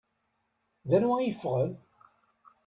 D 0.89 0.91
anwa 0.97 1.15
i 1.19 1.25
yeffɣen? 1.27 1.71